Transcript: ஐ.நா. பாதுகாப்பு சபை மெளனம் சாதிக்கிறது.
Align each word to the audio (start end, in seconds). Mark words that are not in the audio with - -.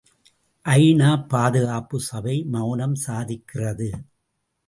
ஐ.நா. 0.65 1.09
பாதுகாப்பு 1.33 1.97
சபை 1.99 2.35
மெளனம் 2.53 2.97
சாதிக்கிறது. 3.05 3.89